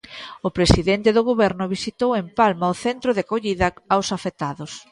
O 0.47 0.49
presidente 0.57 1.09
do 1.13 1.21
Goberno 1.29 1.65
visitou 1.75 2.11
en 2.21 2.25
Palma 2.39 2.73
o 2.73 2.79
centro 2.85 3.09
de 3.13 3.21
acollida 3.25 3.67
aos 3.93 4.07
afectados. 4.17 4.71